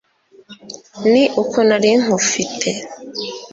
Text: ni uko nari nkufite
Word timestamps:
ni 1.11 1.23
uko 1.41 1.57
nari 1.67 1.91
nkufite 2.01 2.69